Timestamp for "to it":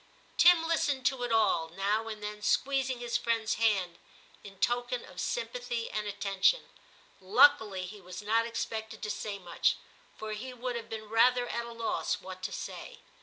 1.05-1.31